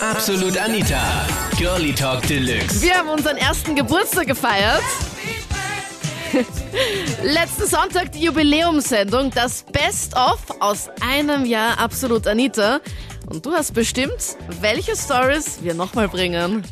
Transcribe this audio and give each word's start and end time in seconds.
Absolut 0.00 0.56
Anita. 0.56 1.26
Girlie 1.58 1.92
Talk 1.92 2.26
Deluxe. 2.26 2.80
Wir 2.82 2.94
haben 2.94 3.10
unseren 3.10 3.36
ersten 3.36 3.76
Geburtstag 3.76 4.28
gefeiert. 4.28 4.82
Letzten 7.22 7.66
Sonntag 7.66 8.10
die 8.12 8.24
Jubiläumssendung, 8.24 9.30
das 9.30 9.62
Best-of 9.64 10.42
aus 10.58 10.88
einem 11.02 11.44
Jahr 11.44 11.78
Absolut 11.78 12.26
Anita. 12.26 12.80
Und 13.30 13.44
du 13.44 13.52
hast 13.52 13.74
bestimmt, 13.74 14.38
welche 14.62 14.96
Stories 14.96 15.62
wir 15.62 15.74
nochmal 15.74 16.08
bringen. 16.08 16.64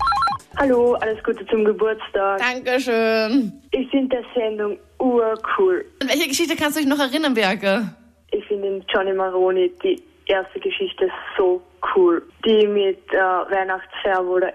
Hallo, 0.57 0.95
alles 0.95 1.23
Gute 1.23 1.47
zum 1.49 1.67
Geburtstag. 1.67 2.39
Dankeschön. 2.39 3.53
Ich 3.73 3.91
finde 3.91 4.17
der 4.17 4.25
Sendung 4.35 4.79
urcool. 4.99 5.85
An 6.01 6.09
welche 6.09 6.29
Geschichte 6.29 6.57
kannst 6.57 6.79
du 6.79 6.81
dich 6.81 6.89
noch 6.89 6.99
erinnern, 6.99 7.35
Berge? 7.35 7.95
Ich 8.31 8.45
finde 8.47 8.83
Johnny 8.89 9.13
Maroni 9.13 9.71
die 9.83 10.03
erste 10.25 10.61
Geschichte 10.61 11.11
so 11.37 11.63
cool. 11.95 12.23
Die 12.45 12.67
mit 12.67 12.99
äh, 13.13 13.17
Weihnachtsfeier, 13.17 14.25
wo 14.27 14.39
da 14.39 14.49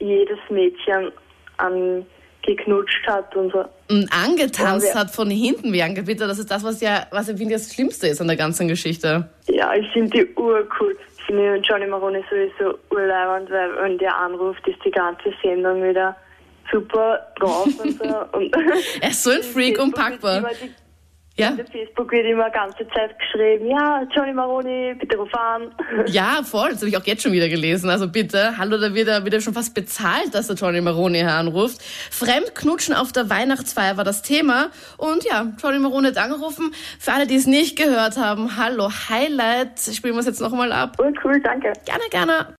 jedes 0.00 0.38
Mädchen 0.50 1.10
angeknutscht 1.56 3.06
hat 3.06 3.34
und 3.36 3.52
so. 3.52 3.64
Und 3.90 4.08
angetanzt 4.12 4.94
wir- 4.94 5.00
hat 5.00 5.10
von 5.10 5.30
hinten, 5.30 5.72
Bianca, 5.72 6.02
bitte. 6.02 6.26
Das 6.26 6.38
ist 6.38 6.50
das, 6.50 6.64
was 6.64 6.80
ja, 6.80 7.06
was 7.10 7.28
ich 7.28 7.36
finde, 7.38 7.54
das 7.54 7.72
Schlimmste 7.74 8.08
ist 8.08 8.20
an 8.20 8.26
der 8.28 8.36
ganzen 8.36 8.68
Geschichte. 8.68 9.28
Ja, 9.48 9.74
ich 9.74 9.88
finde 9.92 10.10
die 10.10 10.34
urcool. 10.34 10.96
Ich 11.18 11.24
finde 11.24 11.56
Johnny 11.56 11.86
Maroni 11.86 12.24
sowieso 12.30 12.78
urleibend, 12.90 13.50
weil 13.50 13.70
wenn 13.82 13.98
der 13.98 14.16
anruft, 14.16 14.66
ist 14.66 14.78
die 14.84 14.90
ganze 14.90 15.32
Sendung 15.42 15.82
wieder 15.82 16.16
super 16.70 17.26
drauf 17.38 17.66
und 17.66 17.98
so. 17.98 18.04
Und 18.38 18.54
Er 19.00 19.10
ist 19.10 19.22
so 19.24 19.30
ein 19.30 19.42
Freak, 19.42 19.76
Facebook 19.76 19.84
unpackbar. 19.84 20.42
Wird 21.38 21.50
immer 21.50 21.54
die- 21.56 21.58
Ja? 21.58 21.64
Auf 21.64 21.70
Facebook 21.72 22.12
wird 22.12 22.26
immer 22.26 22.50
ganze 22.50 22.86
Zeit 22.88 23.18
geschrieben, 23.18 23.66
ja, 23.70 24.02
Johnny 24.14 24.32
Maroni, 24.32 24.94
bitte 24.98 25.16
ruf 25.16 25.32
an. 25.34 25.70
Ja, 26.06 26.40
voll. 26.42 26.70
Das 26.70 26.80
habe 26.80 26.88
ich 26.90 26.96
auch 26.96 27.04
jetzt 27.04 27.22
schon 27.22 27.32
wieder 27.32 27.48
gelesen. 27.48 27.90
Also 27.90 28.08
bitte, 28.08 28.56
hallo, 28.58 28.78
da 28.78 28.92
wird 28.94 29.08
er 29.08 29.24
wieder 29.24 29.40
schon 29.40 29.54
fast 29.54 29.74
bezahlt, 29.74 30.34
dass 30.34 30.46
der 30.48 30.56
Johnny 30.56 30.80
Maroni 30.80 31.18
hier 31.18 31.32
anruft. 31.32 31.82
Fremdknutschen 32.10 32.94
auf 32.94 33.12
der 33.12 33.30
Weihnachtsfeier 33.30 33.96
war 33.96 34.04
das 34.04 34.22
Thema. 34.22 34.70
Und 34.96 35.24
ja, 35.24 35.52
Johnny 35.62 35.78
Maroni 35.78 36.08
hat 36.08 36.18
angerufen. 36.18 36.72
Für 36.98 37.12
alle, 37.12 37.26
die 37.26 37.36
es 37.36 37.46
nicht 37.46 37.76
gehört 37.76 38.16
haben, 38.16 38.56
hallo, 38.56 38.88
Highlight. 39.08 39.78
Spielen 39.80 40.14
wir 40.14 40.20
es 40.20 40.26
jetzt 40.26 40.40
nochmal 40.40 40.72
ab. 40.72 40.96
Urcool, 40.98 41.40
danke. 41.40 41.72
Gerne, 41.84 42.02
gerne. 42.10 42.54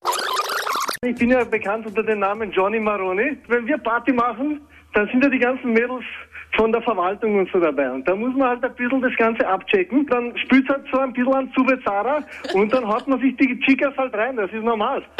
Ich 1.06 1.16
bin 1.16 1.30
ja 1.32 1.44
bekannt 1.44 1.86
unter 1.88 2.04
dem 2.04 2.20
Namen 2.20 2.52
Johnny 2.52 2.80
Maroni. 2.80 3.38
Wenn 3.48 3.66
wir 3.66 3.78
Party 3.78 4.12
machen, 4.12 4.62
dann 4.94 5.08
sind 5.08 5.24
ja 5.24 5.30
die 5.30 5.40
ganzen 5.40 5.72
Mädels 5.72 6.04
von 6.56 6.72
der 6.72 6.82
Verwaltung 6.82 7.40
und 7.40 7.50
so 7.52 7.60
dabei. 7.60 7.92
Und 7.92 8.08
da 8.08 8.16
muss 8.16 8.36
man 8.36 8.50
halt 8.50 8.64
ein 8.64 8.74
bisschen 8.76 9.02
das 9.02 9.16
Ganze 9.18 9.48
abchecken. 9.48 10.06
Dann 10.08 10.36
spült 10.38 10.68
halt 10.70 10.84
so 10.92 11.00
ein 11.00 11.14
bisschen 11.14 11.34
an 11.34 11.52
Zubezara 11.56 12.24
und 12.54 12.74
dann 12.74 12.88
haut 12.88 13.08
man 13.08 13.20
sich 13.20 13.36
die 13.38 13.60
Chicas 13.62 13.96
halt 13.98 14.14
rein. 14.14 14.36
Das 14.36 14.52
ist 14.52 14.64
normal. 14.64 15.04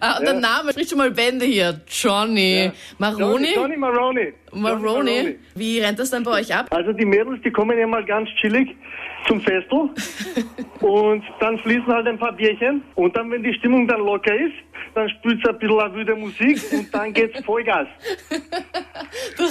Ah, 0.00 0.18
und 0.18 0.26
der 0.26 0.34
Name 0.34 0.72
spricht 0.72 0.90
schon 0.90 0.98
mal 0.98 1.10
Bände 1.10 1.46
hier. 1.46 1.80
Johnny. 1.88 2.70
Maroni? 2.98 3.22
Johnny, 3.22 3.54
Johnny 3.54 3.76
Maroni. 3.76 4.32
Maroni. 4.52 5.38
Wie 5.54 5.80
rennt 5.80 5.98
das 5.98 6.10
dann 6.10 6.24
bei 6.24 6.32
euch 6.32 6.54
ab? 6.54 6.66
Also 6.70 6.92
die 6.92 7.06
Mädels, 7.06 7.40
die 7.42 7.50
kommen 7.50 7.78
ja 7.78 7.86
mal 7.86 8.04
ganz 8.04 8.28
chillig 8.40 8.76
zum 9.26 9.40
Festel 9.40 9.90
und 10.80 11.24
dann 11.40 11.58
fließen 11.58 11.86
halt 11.86 12.06
ein 12.06 12.18
paar 12.18 12.32
Bierchen 12.32 12.82
und 12.94 13.16
dann, 13.16 13.30
wenn 13.30 13.42
die 13.42 13.54
Stimmung 13.54 13.86
dann 13.88 14.00
locker 14.00 14.34
ist, 14.34 14.54
dann 14.94 15.08
spielt 15.10 15.46
ein 15.46 15.58
bisschen 15.58 15.94
wüde 15.94 16.14
Musik 16.14 16.60
und 16.72 16.94
dann 16.94 17.12
geht's 17.12 17.44
Vollgas. 17.44 17.86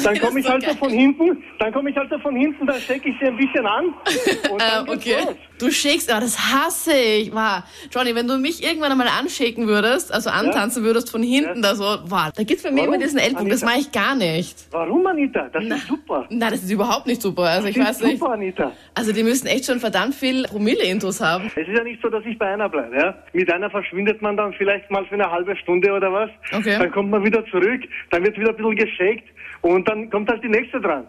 Dann 0.03 0.19
komme 0.19 0.39
ich 0.39 0.45
so 0.45 0.51
halt 0.51 0.61
so 0.63 0.67
geil. 0.69 0.77
von 0.77 0.89
hinten, 0.89 1.43
dann 1.59 1.73
komme 1.73 1.89
ich 1.89 1.95
halt 1.95 2.09
so 2.09 2.17
von 2.19 2.35
hinten, 2.35 2.65
dann 2.65 2.79
stecke 2.79 3.09
ich 3.09 3.15
sie 3.19 3.25
ein 3.27 3.37
bisschen 3.37 3.65
an 3.65 3.93
geht's 4.05 4.49
okay. 4.89 5.15
los. 5.25 5.35
Du 5.57 5.71
shakest, 5.71 6.11
ah, 6.11 6.19
das 6.19 6.37
hasse 6.37 6.93
ich. 6.93 7.31
Wow. 7.33 7.63
Johnny, 7.89 8.13
wenn 8.13 8.27
du 8.27 8.37
mich 8.37 8.61
irgendwann 8.61 8.91
einmal 8.91 9.07
anschaken 9.07 9.67
würdest, 9.67 10.13
also 10.13 10.29
antanzen 10.29 10.83
würdest 10.83 11.09
von 11.09 11.23
hinten, 11.23 11.61
da 11.61 11.75
so, 11.75 11.83
wow, 11.83 12.29
da 12.35 12.43
gibt's 12.43 12.63
bei 12.63 12.71
mir 12.71 12.81
Warum, 12.81 12.95
immer 12.95 13.03
diesen 13.03 13.19
Ellbogen, 13.19 13.49
das 13.49 13.63
mache 13.63 13.79
ich 13.79 13.91
gar 13.91 14.15
nicht. 14.15 14.55
Warum, 14.71 15.07
Anita? 15.07 15.47
Das 15.53 15.63
ist 15.63 15.87
super. 15.87 16.25
Na, 16.29 16.49
das 16.49 16.61
ist 16.63 16.71
überhaupt 16.71 17.07
nicht 17.07 17.21
super. 17.21 17.43
Also 17.43 17.67
ich 17.69 17.75
Das 17.75 17.87
weiß 17.87 17.95
ist 18.01 18.03
nicht. 18.05 18.19
super, 18.19 18.33
Anita. 18.33 18.71
Also 18.95 19.13
die 19.13 19.23
müssen 19.23 19.47
echt 19.47 19.65
schon 19.65 19.79
verdammt 19.79 20.15
viel 20.15 20.43
Promille-Intos 20.43 21.21
haben. 21.21 21.45
Es 21.55 21.67
ist 21.67 21.77
ja 21.77 21.83
nicht 21.83 22.01
so, 22.01 22.09
dass 22.09 22.25
ich 22.25 22.37
bei 22.37 22.47
einer 22.47 22.67
bleibe. 22.67 22.95
Ja? 22.97 23.17
Mit 23.31 23.49
einer 23.51 23.69
verschwindet 23.69 24.21
man 24.21 24.35
dann 24.35 24.51
vielleicht 24.53 24.91
mal 24.91 25.05
für 25.05 25.15
eine 25.15 25.31
halbe 25.31 25.55
Stunde 25.55 25.91
oder 25.93 26.11
was. 26.11 26.29
Okay. 26.51 26.75
Dann 26.77 26.91
kommt 26.91 27.11
man 27.11 27.23
wieder 27.23 27.45
zurück, 27.45 27.81
dann 28.11 28.23
wird 28.25 28.37
wieder 28.37 28.49
ein 28.49 28.55
bisschen 28.57 28.75
geschakt 28.75 29.23
und 29.61 29.74
dann 29.83 30.09
kommt 30.09 30.29
halt 30.29 30.43
die 30.43 30.49
nächste 30.49 30.79
dran. 30.79 31.07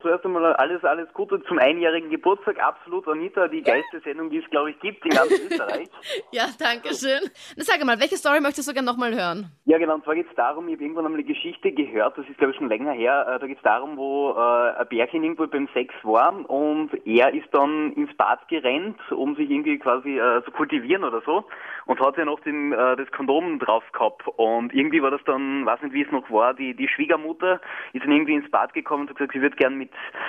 Zuerst 0.00 0.24
einmal 0.24 0.54
alles, 0.54 0.84
alles 0.84 1.12
Gute 1.12 1.42
zum 1.42 1.58
einjährigen 1.58 2.08
Geburtstag. 2.08 2.60
Absolut, 2.62 3.08
Anita, 3.08 3.48
die 3.48 3.62
geilste 3.62 3.98
Sendung, 4.00 4.30
die 4.30 4.38
es, 4.38 4.48
glaube 4.48 4.70
ich, 4.70 4.78
gibt 4.78 5.04
in 5.04 5.10
ganz 5.10 5.28
Österreich. 5.50 5.88
Ja, 6.30 6.44
danke 6.56 6.94
schön. 6.94 7.28
Na, 7.56 7.64
sag 7.64 7.84
mal, 7.84 7.98
welche 7.98 8.16
Story 8.16 8.40
möchtest 8.40 8.68
du 8.68 8.72
gerne 8.74 8.86
nochmal 8.86 9.12
hören? 9.12 9.50
Ja, 9.64 9.76
genau, 9.76 9.94
und 9.94 10.04
zwar 10.04 10.14
geht 10.14 10.28
es 10.30 10.36
darum, 10.36 10.68
ich 10.68 10.74
habe 10.74 10.84
irgendwann 10.84 11.04
einmal 11.06 11.18
eine 11.18 11.26
Geschichte 11.28 11.72
gehört, 11.72 12.16
das 12.16 12.28
ist, 12.28 12.38
glaube 12.38 12.52
ich, 12.52 12.58
schon 12.58 12.68
länger 12.68 12.92
her. 12.92 13.26
Äh, 13.28 13.38
Da 13.40 13.46
geht 13.48 13.56
es 13.56 13.62
darum, 13.64 13.96
wo 13.96 14.34
äh, 14.36 14.78
ein 14.80 14.86
Bärchen 14.88 15.24
irgendwo 15.24 15.48
beim 15.48 15.68
Sex 15.74 15.92
war 16.04 16.48
und 16.48 16.90
er 17.04 17.34
ist 17.34 17.48
dann 17.52 17.92
ins 17.94 18.14
Bad 18.16 18.46
gerannt, 18.46 19.00
um 19.10 19.34
sich 19.34 19.50
irgendwie 19.50 19.78
quasi 19.80 20.16
äh, 20.16 20.44
zu 20.44 20.52
kultivieren 20.52 21.02
oder 21.02 21.22
so 21.26 21.44
und 21.86 21.98
hat 21.98 22.16
ja 22.16 22.24
noch 22.24 22.38
den, 22.40 22.72
äh, 22.72 22.94
das 22.96 23.10
Kondom 23.10 23.58
drauf 23.58 23.82
gehabt. 23.92 24.22
Und 24.36 24.72
irgendwie 24.72 25.02
war 25.02 25.10
das 25.10 25.24
dann, 25.24 25.66
weiß 25.66 25.82
nicht, 25.82 25.92
wie 25.94 26.02
es 26.04 26.12
noch 26.12 26.30
war, 26.30 26.54
die, 26.54 26.74
die 26.74 26.86
Schwiegermutter 26.86 27.60
ist 27.94 28.04
dann 28.04 28.12
irgendwie 28.12 28.34
ins 28.34 28.50
Bad 28.52 28.74
gekommen 28.74 29.02
und 29.02 29.10
hat 29.10 29.16
gesagt, 29.16 29.32
sie 29.32 29.42
würde 29.42 29.56
gern 29.56 29.76
mit, 29.76 29.87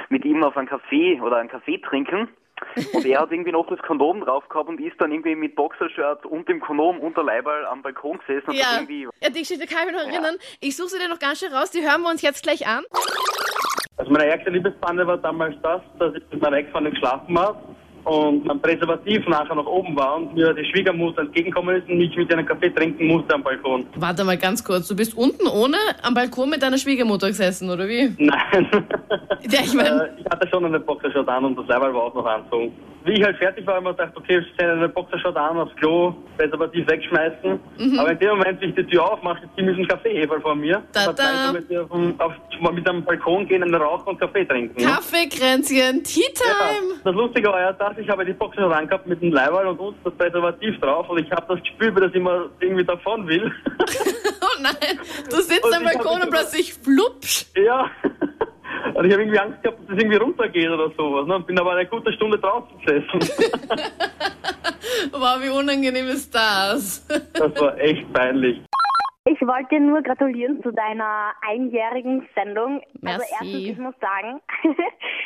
mit 0.10 0.26
ihm 0.26 0.44
auf 0.44 0.58
einen 0.58 0.68
Kaffee 0.68 1.20
oder 1.22 1.38
einen 1.38 1.50
Kaffee 1.50 1.78
trinken. 1.80 2.30
Und 2.94 3.06
er 3.06 3.22
hat 3.22 3.32
irgendwie 3.32 3.52
noch 3.52 3.68
das 3.68 3.80
Kondom 3.80 4.22
drauf 4.22 4.48
gehabt 4.50 4.70
und 4.70 4.80
ist 4.80 5.00
dann 5.00 5.12
irgendwie 5.12 5.36
mit 5.36 5.56
Boxershirt 5.56 6.26
und 6.26 6.48
dem 6.50 6.60
Kondom 6.60 7.00
unter 7.00 7.24
Leiberl 7.24 7.66
am 7.66 7.82
Balkon 7.82 8.20
gesessen 8.20 8.52
Ja, 8.52 8.76
irgendwie 8.76 9.08
ja, 9.22 9.30
die 9.30 9.40
Geschichte 9.40 9.66
kann 9.66 9.88
ich 9.88 9.94
mich 9.94 10.04
noch 10.04 10.12
erinnern. 10.12 10.36
Ich 10.60 10.76
suche 10.76 10.90
sie 10.90 11.00
dir 11.00 11.08
noch 11.08 11.20
ganz 11.20 11.40
schnell 11.40 11.54
raus, 11.54 11.72
die 11.72 11.82
hören 11.82 12.02
wir 12.02 12.10
uns 12.10 12.22
jetzt 12.22 12.44
gleich 12.44 12.68
an. 12.68 12.84
Also 13.98 14.12
meine 14.12 14.28
ärgste 14.28 14.50
Liebespanne 14.50 15.06
war 15.06 15.18
damals 15.18 15.56
das, 15.62 15.82
dass 16.00 16.14
ich 16.16 16.24
mit 16.32 16.42
meiner 16.42 16.58
Ex-Freundin 16.58 16.94
geschlafen 16.94 17.38
habe 17.38 17.60
und 18.06 18.46
mein 18.46 18.62
Präservativ 18.62 19.28
nachher 19.28 19.56
noch 19.56 19.66
oben 19.66 19.96
war 19.96 20.16
und 20.16 20.34
mir 20.34 20.54
die 20.54 20.66
Schwiegermutter 20.66 21.22
entgegengekommen 21.22 21.76
ist 21.76 21.90
und 21.90 21.98
mich 21.98 22.16
mit 22.16 22.32
einem 22.34 22.46
Kaffee 22.46 22.70
trinken 22.70 23.08
musste 23.08 23.34
am 23.36 23.44
Balkon. 23.44 23.86
Warte 23.96 24.24
mal 24.24 24.38
ganz 24.38 24.64
kurz, 24.64 24.88
du 24.88 24.96
bist 24.96 25.18
unten 25.18 25.48
ohne 25.48 25.78
am 26.02 26.14
Balkon 26.14 26.50
mit 26.50 26.62
deiner 26.62 26.78
Schwiegermutter 26.78 27.28
gesessen, 27.28 27.70
oder 27.70 27.88
wie? 27.88 28.16
Nein. 28.18 28.70
Ja, 29.50 29.60
ich 29.64 29.74
mein- 29.74 29.86
Äh, 29.86 30.10
ich 30.18 30.26
hatte 30.26 30.48
schon 30.50 30.66
eine 30.66 30.80
Boxershot 30.80 31.28
an 31.28 31.46
und 31.46 31.58
das 31.58 31.68
Leiberl 31.68 31.94
war 31.94 32.04
auch 32.04 32.14
noch 32.14 32.26
anzogen. 32.26 32.74
Wie 33.06 33.14
ich 33.14 33.24
halt 33.24 33.38
fertig 33.38 33.66
war, 33.66 33.76
habe 33.76 33.86
ich 33.86 33.92
mir 33.92 33.96
gedacht, 34.04 34.18
okay, 34.18 34.40
ich 34.40 34.58
ziehe 34.60 34.72
eine 34.72 34.90
Boxershot 34.90 35.36
an, 35.38 35.58
aufs 35.58 35.74
Klo, 35.78 36.14
Präservativ 36.38 36.86
wegschmeißen. 36.90 37.60
Mhm. 37.78 38.00
Aber 38.00 38.12
in 38.12 38.20
dem 38.20 38.30
Moment, 38.32 38.60
wie 38.62 38.66
ich 38.66 38.76
die 38.76 38.84
Tür 38.84 39.10
aufmache, 39.14 39.46
ist 39.46 39.56
ziemlich 39.56 39.78
ein 39.78 39.88
Kaffeeheferl 39.88 40.42
vor 40.42 40.56
mir. 40.56 40.84
Da, 40.92 41.14
da. 41.14 41.54
mit, 41.54 41.76
auf, 41.78 41.90
dem- 41.90 42.20
auf, 42.20 42.34
mit 42.74 42.88
am 42.90 43.04
Balkon 43.06 43.48
gehen, 43.48 43.64
einen 43.64 43.74
Rauch 43.76 44.06
und 44.06 44.20
Kaffee 44.20 44.44
trinken. 44.46 44.82
ne? 44.84 44.90
Kaffeekränzchen, 44.92 46.04
Tea 46.04 46.22
Time. 46.34 46.94
Ja, 46.94 47.00
das 47.06 47.16
Lustige 47.16 47.48
war 47.50 47.62
ja, 47.62 47.72
dass 47.74 47.98
ich 47.98 48.10
habe 48.10 48.26
die 48.26 48.34
Boxer 48.34 48.70
angehabt 48.70 49.08
mit 49.08 49.22
dem 49.22 49.32
Leiberl 49.32 49.68
und 49.68 49.80
unten 49.80 50.00
das 50.04 50.14
Präservativ 50.16 50.78
drauf 50.82 51.10
und 51.10 51.20
ich 51.20 51.32
habe 51.32 51.56
das 51.56 51.64
Gefühl, 51.64 51.94
dass 52.02 52.10
ich 52.10 52.16
immer 52.16 52.48
irgendwie 52.60 52.84
davon 52.86 53.28
will. 53.28 53.52
Oh 54.42 54.62
nein, 54.62 55.00
du 55.30 55.36
sitzt 55.38 55.64
Und 55.64 55.74
am 55.74 55.84
Balkon 55.84 56.22
und 56.22 56.30
plötzlich 56.32 56.74
flupsch. 56.74 57.46
ja. 57.56 57.90
Und 59.00 59.06
ich 59.06 59.14
habe 59.14 59.22
irgendwie 59.24 59.40
Angst 59.40 59.64
gehabt, 59.64 59.80
dass 59.80 59.88
das 59.88 59.98
irgendwie 59.98 60.18
runtergeht 60.18 60.70
oder 60.70 60.92
sowas. 60.98 61.26
Ne? 61.26 61.38
Und 61.38 61.48
bin 61.48 61.58
aber 61.58 61.72
eine 61.72 61.86
gute 61.86 62.12
Stunde 62.12 62.38
draußen 62.38 62.78
gesessen. 62.80 63.20
Wow, 65.12 65.42
wie 65.42 65.50
unangenehm 65.50 66.08
ist 66.08 66.34
das? 66.36 67.08
Das 67.34 67.62
war 67.62 67.78
echt 67.80 68.12
peinlich. 68.12 68.60
Ich 69.26 69.40
wollte 69.42 69.70
dir 69.70 69.80
nur 69.80 70.02
gratulieren 70.02 70.62
zu 70.62 70.72
deiner 70.72 71.32
einjährigen 71.48 72.28
Sendung. 72.36 72.82
Also 73.06 73.24
Merci. 73.24 73.34
erstens, 73.40 73.56
ich 73.56 73.78
muss 73.78 73.96
sagen, 74.02 74.42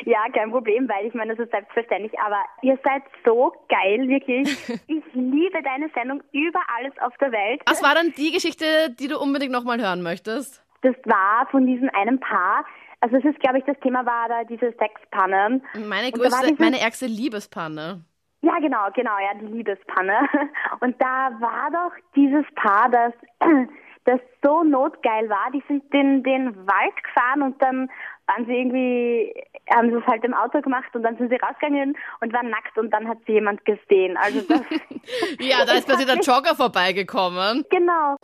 ja, 0.04 0.18
kein 0.32 0.50
Problem, 0.50 0.88
weil 0.88 1.06
ich 1.06 1.14
meine, 1.14 1.34
das 1.34 1.44
ist 1.44 1.50
selbstverständlich, 1.50 2.12
aber 2.20 2.38
ihr 2.62 2.78
seid 2.84 3.02
so 3.24 3.52
geil, 3.68 4.06
wirklich. 4.06 4.48
Ich 4.86 5.02
liebe 5.14 5.60
deine 5.62 5.88
Sendung 5.94 6.22
über 6.30 6.60
alles 6.76 6.92
auf 7.00 7.16
der 7.18 7.32
Welt. 7.32 7.62
Was 7.66 7.82
war 7.82 7.94
dann 7.94 8.12
die 8.16 8.30
Geschichte, 8.30 8.64
die 9.00 9.08
du 9.08 9.18
unbedingt 9.18 9.52
nochmal 9.52 9.80
hören 9.80 10.02
möchtest? 10.02 10.62
Das 10.82 10.94
war 11.04 11.48
von 11.50 11.66
diesem 11.66 11.88
einen 11.94 12.20
Paar, 12.20 12.64
also 13.04 13.16
es 13.18 13.24
ist, 13.26 13.38
glaube 13.40 13.58
ich, 13.58 13.64
das 13.64 13.78
Thema 13.80 14.06
war 14.06 14.28
da 14.28 14.44
diese 14.44 14.72
Sexpannen. 14.78 15.62
Meine 15.86 16.10
größte, 16.10 16.46
dieses- 16.46 16.58
meine 16.58 16.80
ärgste 16.80 17.04
Liebespanne. 17.06 18.02
Ja, 18.40 18.58
genau, 18.60 18.88
genau, 18.94 19.12
ja, 19.18 19.38
die 19.40 19.46
Liebespanne. 19.46 20.16
Und 20.80 20.96
da 21.00 21.30
war 21.40 21.70
doch 21.70 21.92
dieses 22.16 22.44
Paar, 22.54 22.88
das, 22.90 23.12
das 24.04 24.20
so 24.42 24.62
notgeil 24.64 25.28
war, 25.28 25.50
die 25.52 25.62
sind 25.68 25.82
den, 25.92 26.22
den 26.22 26.54
Wald 26.66 27.02
gefahren 27.04 27.42
und 27.42 27.60
dann 27.62 27.90
waren 28.26 28.44
sie 28.46 28.52
irgendwie, 28.52 29.34
haben 29.74 29.90
sie 29.90 29.96
es 29.96 30.06
halt 30.06 30.24
im 30.24 30.34
Auto 30.34 30.60
gemacht 30.62 30.94
und 30.94 31.02
dann 31.02 31.16
sind 31.18 31.28
sie 31.30 31.36
rausgegangen 31.36 31.96
und 32.20 32.32
waren 32.34 32.48
nackt 32.50 32.76
und 32.78 32.90
dann 32.90 33.06
hat 33.08 33.18
sie 33.26 33.32
jemand 33.32 33.64
gesehen. 33.66 34.16
Also 34.18 34.40
das, 34.48 34.60
Ja, 35.40 35.64
da 35.66 35.72
ist 35.72 35.86
plötzlich 35.86 36.06
der 36.06 36.20
Jogger 36.20 36.54
vorbeigekommen. 36.54 37.64
genau. 37.70 38.16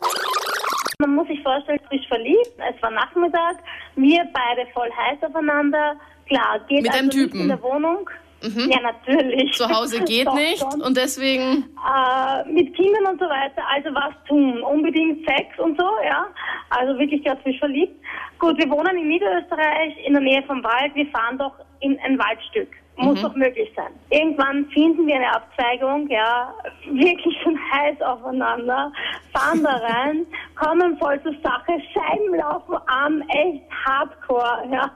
Man 1.01 1.15
muss 1.15 1.27
sich 1.27 1.41
vorstellen, 1.41 1.79
frisch 1.89 2.07
verliebt, 2.07 2.51
es 2.57 2.81
war 2.81 2.91
Nachmittag, 2.91 3.57
wir 3.95 4.23
beide 4.33 4.69
voll 4.71 4.89
heiß 4.91 5.17
aufeinander. 5.23 5.95
Klar, 6.27 6.59
geht 6.69 6.83
Mit 6.83 6.89
also 6.91 6.99
einem 6.99 7.07
nicht 7.07 7.17
Typen. 7.17 7.41
in 7.41 7.47
der 7.49 7.61
Wohnung. 7.63 8.09
Ja, 8.43 8.79
natürlich. 8.81 9.51
Zu 9.53 9.69
Hause 9.69 9.99
geht 10.03 10.25
Doch 10.25 10.33
nicht 10.33 10.59
schon. 10.59 10.81
und 10.81 10.97
deswegen, 10.97 11.63
Äh, 11.77 12.49
mit 12.51 12.75
Kindern 12.75 13.05
und 13.11 13.19
so 13.19 13.25
weiter, 13.25 13.61
also 13.71 13.89
was 13.93 14.13
tun? 14.27 14.63
Unbedingt 14.63 15.19
Sex 15.27 15.59
und 15.59 15.79
so, 15.79 15.85
ja. 16.03 16.25
Also 16.71 16.97
wirklich 16.97 17.23
ganz 17.23 17.39
frisch 17.43 17.59
verliebt. 17.59 17.93
Gut, 18.39 18.57
wir 18.57 18.67
wohnen 18.71 18.97
in 18.97 19.07
Niederösterreich 19.09 19.93
in 20.07 20.13
der 20.13 20.21
Nähe 20.23 20.41
vom 20.43 20.63
Wald. 20.63 20.95
Wir 20.95 21.05
fahren 21.07 21.37
doch 21.37 21.53
in 21.81 21.99
ein 21.99 22.17
Waldstück. 22.17 22.69
Muss 22.97 23.21
doch 23.21 23.35
möglich 23.35 23.71
sein. 23.75 23.91
Irgendwann 24.09 24.65
finden 24.67 25.07
wir 25.07 25.15
eine 25.15 25.33
Abzweigung, 25.33 26.07
ja, 26.09 26.53
wirklich 26.91 27.35
schon 27.41 27.57
heiß 27.71 28.01
aufeinander, 28.01 28.91
fahren 29.33 29.63
da 29.63 29.77
rein, 29.77 30.25
kommen 30.55 30.97
voll 30.97 31.21
zur 31.23 31.33
Sache, 31.41 31.81
Scheiben 31.93 32.35
laufen 32.35 32.77
an, 32.87 33.21
echt 33.29 33.63
hardcore, 33.85 34.67
ja, 34.71 34.91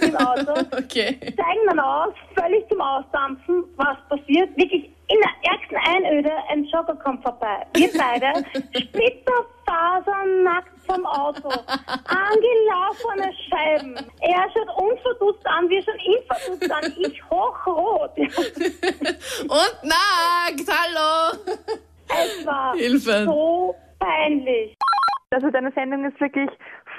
im 0.00 0.16
Auto 0.16 0.60
okay. 0.76 1.18
zeigen 1.20 1.66
dann 1.66 1.80
aus, 1.80 2.14
völlig 2.36 2.68
zum 2.68 2.80
Ausdampfen, 2.80 3.64
was 3.76 3.96
passiert. 4.08 4.56
Wirklich 4.56 4.90
in 5.08 5.18
der 5.18 5.52
ärgsten 5.52 5.76
Einöde, 5.76 6.30
ein 6.50 6.64
Jogger 6.64 6.94
kommt 6.94 7.22
vorbei. 7.22 7.66
Wir 7.74 7.90
beide, 7.98 8.44
splitterfasernackt 8.76 9.49
vom 10.90 11.06
Auto, 11.06 11.48
angelaufene 11.48 13.32
Scheiben. 13.48 13.94
Er 14.20 14.50
schaut 14.52 14.68
uns 14.76 15.00
verdutzt 15.02 15.46
an, 15.46 15.68
wir 15.68 15.82
schauen 15.82 15.98
ihn 16.00 16.18
verdutzt 16.26 16.70
an, 16.70 16.92
ich 16.98 17.30
hochrot. 17.30 18.16
Und 18.18 19.76
nackt, 19.82 20.66
hallo. 20.68 21.38
Es 22.08 22.46
war 22.46 22.74
Hilfe. 22.74 23.24
so 23.24 23.74
peinlich. 23.98 24.76
Also 25.32 25.48
deine 25.50 25.70
Sendung 25.72 26.04
ist 26.04 26.20
wirklich 26.20 26.50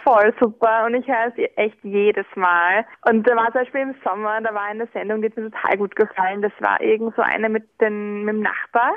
voll 0.04 0.34
super 0.40 0.86
und 0.86 0.96
ich 0.96 1.06
höre 1.06 1.34
sie 1.36 1.46
echt 1.58 1.78
jedes 1.84 2.26
Mal. 2.36 2.86
Und 3.06 3.28
da 3.28 3.36
war 3.36 3.52
zum 3.52 3.62
Beispiel 3.62 3.82
im 3.82 3.96
Sommer, 4.06 4.40
da 4.42 4.54
war 4.54 4.64
eine 4.64 4.88
Sendung, 4.94 5.22
die 5.22 5.28
hat 5.28 5.38
mir 5.38 5.52
total 5.52 5.78
gut 5.78 5.96
gefallen. 5.98 6.42
Das 6.42 6.54
war 6.60 6.82
irgend 6.82 7.14
so 7.16 7.22
eine 7.22 7.50
mit, 7.50 7.68
den, 7.82 8.24
mit 8.24 8.36
dem 8.36 8.42
Nachbar. 8.42 8.94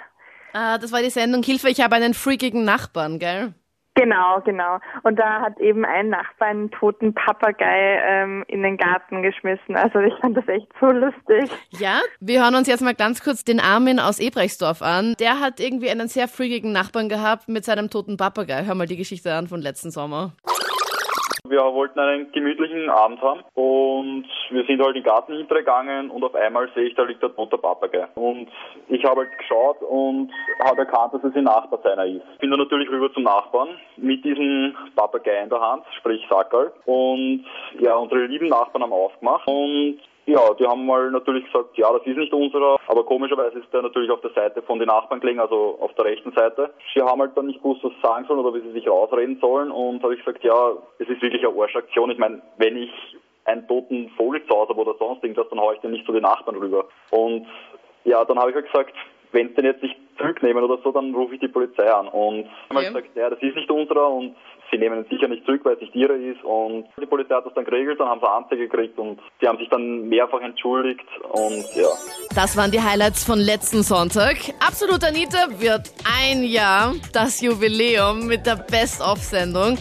Ah, 0.52 0.78
das 0.78 0.92
war 0.92 1.02
die 1.02 1.10
Sendung 1.10 1.42
Hilfe, 1.42 1.68
ich 1.68 1.80
habe 1.82 1.96
einen 1.96 2.14
freakigen 2.14 2.64
Nachbarn, 2.64 3.18
gell? 3.18 3.54
Genau, 3.94 4.40
genau. 4.44 4.78
Und 5.04 5.18
da 5.18 5.40
hat 5.40 5.60
eben 5.60 5.84
ein 5.84 6.08
Nachbar 6.08 6.48
einen 6.48 6.70
toten 6.72 7.14
Papagei 7.14 8.00
ähm, 8.04 8.44
in 8.48 8.62
den 8.62 8.76
Garten 8.76 9.22
geschmissen. 9.22 9.76
Also 9.76 10.00
ich 10.00 10.14
fand 10.20 10.36
das 10.36 10.48
echt 10.48 10.66
so 10.80 10.86
lustig. 10.86 11.50
Ja, 11.70 12.00
wir 12.18 12.42
hören 12.42 12.56
uns 12.56 12.66
jetzt 12.66 12.82
mal 12.82 12.94
ganz 12.94 13.22
kurz 13.22 13.44
den 13.44 13.60
Armin 13.60 14.00
aus 14.00 14.18
Ebrechtsdorf 14.18 14.82
an. 14.82 15.14
Der 15.20 15.38
hat 15.38 15.60
irgendwie 15.60 15.90
einen 15.90 16.08
sehr 16.08 16.26
freakigen 16.26 16.72
Nachbarn 16.72 17.08
gehabt 17.08 17.48
mit 17.48 17.64
seinem 17.64 17.88
toten 17.88 18.16
Papagei. 18.16 18.64
Hör 18.64 18.74
mal 18.74 18.86
die 18.86 18.96
Geschichte 18.96 19.32
an 19.32 19.46
von 19.46 19.60
letzten 19.60 19.92
Sommer. 19.92 20.32
Wir 21.54 21.72
wollten 21.72 22.00
einen 22.00 22.32
gemütlichen 22.32 22.90
Abend 22.90 23.22
haben 23.22 23.44
und 23.54 24.26
wir 24.50 24.64
sind 24.64 24.80
halt 24.80 24.96
in 24.96 25.02
den 25.02 25.04
Garten 25.04 25.36
hintergegangen 25.36 26.10
und 26.10 26.24
auf 26.24 26.34
einmal 26.34 26.68
sehe 26.74 26.86
ich, 26.86 26.96
da 26.96 27.04
liegt 27.04 27.22
der 27.22 27.32
tote 27.32 27.58
Papagei. 27.58 28.08
Und 28.16 28.48
ich 28.88 29.04
habe 29.04 29.20
halt 29.20 29.38
geschaut 29.38 29.80
und 29.82 30.32
habe 30.64 30.78
erkannt, 30.78 31.14
dass 31.14 31.22
es 31.22 31.36
ein 31.36 31.44
Nachbar 31.44 31.78
seiner 31.84 32.06
ist. 32.06 32.24
Bin 32.40 32.50
dann 32.50 32.58
natürlich 32.58 32.90
rüber 32.90 33.12
zum 33.12 33.22
Nachbarn 33.22 33.68
mit 33.96 34.24
diesem 34.24 34.74
Papagei 34.96 35.44
in 35.44 35.48
der 35.48 35.60
Hand, 35.60 35.84
sprich 35.96 36.26
Sackerl. 36.28 36.72
Und 36.86 37.44
ja, 37.78 37.94
unsere 37.94 38.26
lieben 38.26 38.48
Nachbarn 38.48 38.82
haben 38.82 38.92
aufgemacht 38.92 39.46
und 39.46 40.00
ja, 40.26 40.54
die 40.54 40.66
haben 40.66 40.86
mal 40.86 41.10
natürlich 41.10 41.44
gesagt, 41.44 41.76
ja, 41.76 41.92
das 41.92 42.06
ist 42.06 42.16
nicht 42.16 42.32
unserer, 42.32 42.78
aber 42.86 43.04
komischerweise 43.04 43.58
ist 43.58 43.72
der 43.72 43.82
natürlich 43.82 44.10
auf 44.10 44.22
der 44.22 44.32
Seite 44.32 44.62
von 44.62 44.78
den 44.78 44.88
Nachbarn 44.88 45.20
gelegen, 45.20 45.40
also 45.40 45.76
auf 45.80 45.92
der 45.94 46.06
rechten 46.06 46.32
Seite. 46.32 46.72
Sie 46.94 47.02
haben 47.02 47.20
halt 47.20 47.36
dann 47.36 47.46
nicht 47.46 47.62
gewusst, 47.62 47.84
was 47.84 47.92
sie 47.92 48.00
sagen 48.02 48.24
sollen 48.26 48.40
oder 48.40 48.54
wie 48.54 48.66
sie 48.66 48.72
sich 48.72 48.88
rausreden 48.88 49.38
sollen 49.40 49.70
und 49.70 50.02
habe 50.02 50.14
ich 50.14 50.24
gesagt, 50.24 50.42
ja, 50.42 50.72
es 50.98 51.08
ist 51.08 51.20
wirklich 51.20 51.46
eine 51.46 51.60
Arschaktion. 51.60 52.10
Ich 52.10 52.18
meine, 52.18 52.40
wenn 52.56 52.76
ich 52.76 52.90
einen 53.44 53.68
toten 53.68 54.08
Vogel 54.16 54.42
zu 54.46 54.54
Hause 54.54 54.70
habe 54.70 54.80
oder 54.80 54.94
sonst 54.98 55.22
irgendwas, 55.22 55.48
dann 55.50 55.60
haue 55.60 55.74
ich 55.74 55.80
den 55.80 55.90
nicht 55.90 56.06
zu 56.06 56.12
den 56.12 56.22
Nachbarn 56.22 56.56
rüber. 56.56 56.86
Und 57.10 57.46
ja, 58.04 58.24
dann 58.24 58.38
habe 58.38 58.50
ich 58.50 58.56
halt 58.56 58.66
gesagt, 58.72 58.94
wenn 59.32 59.48
sie 59.48 59.54
den 59.54 59.66
jetzt 59.66 59.82
nicht 59.82 59.96
zurücknehmen 60.16 60.62
oder 60.64 60.78
so, 60.82 60.92
dann 60.92 61.14
rufe 61.14 61.34
ich 61.34 61.40
die 61.40 61.48
Polizei 61.48 61.90
an. 61.92 62.08
Und 62.08 62.46
haben 62.68 62.76
halt 62.76 62.88
Okay. 62.90 63.00
gesagt, 63.02 63.16
ja, 63.16 63.30
das 63.30 63.38
ist 63.42 63.56
nicht 63.56 63.70
unserer 63.70 64.08
und 64.10 64.34
sie 64.70 64.78
nehmen 64.78 65.04
ihn 65.04 65.06
sicher 65.10 65.28
nicht 65.28 65.44
zurück, 65.44 65.60
weil 65.64 65.74
es 65.74 65.80
nicht 65.80 65.94
ihre 65.94 66.14
ist. 66.14 66.42
Und 66.44 66.86
die 67.00 67.06
Polizei 67.06 67.34
hat 67.34 67.46
das 67.46 67.54
dann 67.54 67.64
geregelt, 67.64 68.00
dann 68.00 68.08
haben 68.08 68.20
sie 68.20 68.28
Anzeige 68.30 68.68
gekriegt 68.68 68.98
und 68.98 69.20
sie 69.40 69.46
haben 69.48 69.58
sich 69.58 69.68
dann 69.68 70.08
mehrfach 70.08 70.40
entschuldigt 70.40 71.04
und 71.30 71.64
ja. 71.76 71.88
Das 72.34 72.56
waren 72.56 72.70
die 72.70 72.80
Highlights 72.80 73.24
von 73.24 73.38
letzten 73.38 73.82
Sonntag. 73.82 74.36
Absolut 74.66 75.04
Anita 75.04 75.48
wird 75.60 75.92
ein 76.20 76.42
Jahr 76.44 76.94
das 77.12 77.40
Jubiläum 77.40 78.26
mit 78.26 78.46
der 78.46 78.56
Best-of-Sendung. 78.56 79.78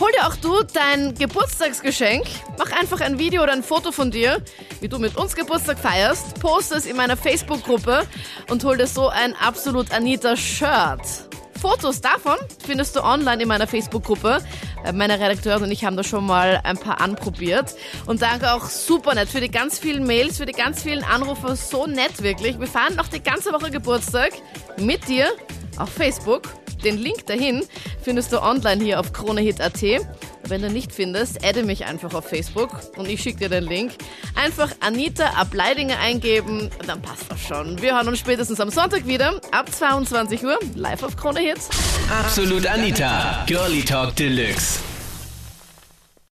Hol 0.00 0.12
dir 0.12 0.28
auch 0.28 0.36
du 0.36 0.62
dein 0.62 1.14
Geburtstagsgeschenk. 1.14 2.24
Mach 2.56 2.70
einfach 2.70 3.00
ein 3.00 3.18
Video 3.18 3.42
oder 3.42 3.52
ein 3.52 3.64
Foto 3.64 3.90
von 3.90 4.12
dir, 4.12 4.40
wie 4.80 4.88
du 4.88 5.00
mit 5.00 5.16
uns 5.16 5.34
Geburtstag 5.34 5.76
feierst. 5.76 6.38
Post 6.40 6.70
es 6.70 6.86
in 6.86 6.96
meiner 6.96 7.16
Facebook-Gruppe 7.16 8.06
und 8.48 8.62
hol 8.62 8.76
dir 8.76 8.86
so 8.86 9.08
ein 9.08 9.34
Absolut 9.34 9.90
Anita-Shirt. 9.90 11.00
Fotos 11.60 12.00
davon 12.00 12.36
findest 12.64 12.94
du 12.94 13.02
online 13.02 13.42
in 13.42 13.48
meiner 13.48 13.66
Facebook-Gruppe. 13.66 14.40
Äh, 14.84 14.92
Meine 14.92 15.18
Redakteurin 15.18 15.64
und 15.64 15.72
ich 15.72 15.84
haben 15.84 15.96
da 15.96 16.04
schon 16.04 16.24
mal 16.24 16.60
ein 16.62 16.78
paar 16.78 17.00
anprobiert. 17.00 17.74
Und 18.06 18.22
danke 18.22 18.52
auch 18.52 18.66
super 18.66 19.16
nett 19.16 19.28
für 19.28 19.40
die 19.40 19.50
ganz 19.50 19.80
vielen 19.80 20.06
Mails, 20.06 20.38
für 20.38 20.46
die 20.46 20.52
ganz 20.52 20.80
vielen 20.80 21.02
Anrufe. 21.02 21.56
So 21.56 21.86
nett 21.86 22.22
wirklich. 22.22 22.60
Wir 22.60 22.68
feiern 22.68 22.94
noch 22.94 23.08
die 23.08 23.20
ganze 23.20 23.52
Woche 23.52 23.72
Geburtstag 23.72 24.30
mit 24.78 25.08
dir 25.08 25.32
auf 25.76 25.88
Facebook. 25.90 26.42
Den 26.84 26.98
Link 26.98 27.26
dahin 27.26 27.64
findest 28.02 28.32
du 28.32 28.42
online 28.42 28.82
hier 28.82 29.00
auf 29.00 29.12
kronehit.at. 29.12 29.82
Wenn 30.44 30.62
du 30.62 30.70
nicht 30.70 30.92
findest, 30.92 31.44
adde 31.44 31.62
mich 31.64 31.84
einfach 31.84 32.14
auf 32.14 32.26
Facebook 32.26 32.70
und 32.96 33.08
ich 33.08 33.22
schicke 33.22 33.40
dir 33.40 33.48
den 33.48 33.64
Link. 33.64 33.92
Einfach 34.34 34.70
Anita 34.80 35.26
Ableidinger 35.36 35.98
eingeben, 35.98 36.70
dann 36.86 37.02
passt 37.02 37.30
das 37.30 37.40
schon. 37.40 37.80
Wir 37.82 37.96
hören 37.96 38.08
uns 38.08 38.18
spätestens 38.18 38.60
am 38.60 38.70
Sonntag 38.70 39.06
wieder 39.06 39.40
ab 39.50 39.70
22 39.70 40.44
Uhr 40.44 40.58
live 40.74 41.02
auf 41.02 41.16
Krone 41.16 41.40
Hit. 41.40 41.58
Absolut 42.10 42.66
Anita, 42.66 43.44
Girlie 43.46 43.82
Talk 43.82 44.16
Deluxe. 44.16 44.87